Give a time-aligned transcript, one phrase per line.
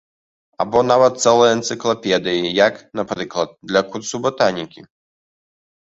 [0.63, 4.81] Або нават цэлыя энцыклапедыі, як, напрыклад, для курсу батанікі.